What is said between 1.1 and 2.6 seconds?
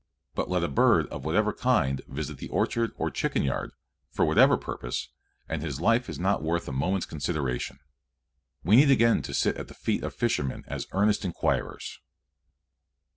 whatever kind visit the